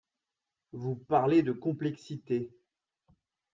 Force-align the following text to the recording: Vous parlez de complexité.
Vous 0.71 0.95
parlez 0.95 1.43
de 1.43 1.51
complexité. 1.51 2.49